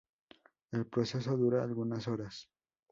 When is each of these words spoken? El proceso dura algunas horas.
El 0.71 0.87
proceso 0.87 1.37
dura 1.37 1.61
algunas 1.61 2.07
horas. 2.07 2.49